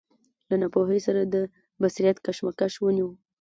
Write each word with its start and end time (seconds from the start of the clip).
له 0.49 0.55
ناپوهۍ 0.61 0.99
سره 1.07 1.21
د 1.23 1.35
بصیرت 1.81 2.17
کشمکش 2.25 2.73
وینو. 2.79 3.09